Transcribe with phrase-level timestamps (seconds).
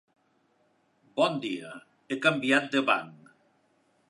[1.21, 1.75] Bon dia,
[2.09, 3.35] he canviat de banc.